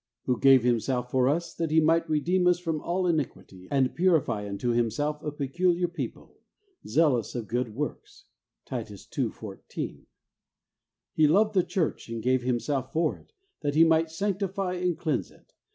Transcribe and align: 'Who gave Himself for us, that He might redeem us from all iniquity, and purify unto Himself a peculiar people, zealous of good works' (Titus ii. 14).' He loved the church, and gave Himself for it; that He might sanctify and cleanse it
'Who 0.23 0.39
gave 0.39 0.63
Himself 0.63 1.11
for 1.11 1.29
us, 1.29 1.53
that 1.53 1.69
He 1.69 1.79
might 1.79 2.09
redeem 2.09 2.47
us 2.47 2.57
from 2.57 2.81
all 2.81 3.05
iniquity, 3.05 3.67
and 3.69 3.93
purify 3.93 4.49
unto 4.49 4.69
Himself 4.71 5.21
a 5.21 5.31
peculiar 5.31 5.87
people, 5.87 6.39
zealous 6.87 7.35
of 7.35 7.47
good 7.47 7.75
works' 7.75 8.25
(Titus 8.65 9.07
ii. 9.15 9.29
14).' 9.29 10.07
He 11.13 11.27
loved 11.27 11.53
the 11.53 11.61
church, 11.61 12.09
and 12.09 12.23
gave 12.23 12.41
Himself 12.41 12.91
for 12.91 13.15
it; 13.15 13.31
that 13.61 13.75
He 13.75 13.83
might 13.83 14.09
sanctify 14.09 14.73
and 14.73 14.97
cleanse 14.97 15.29
it 15.29 15.53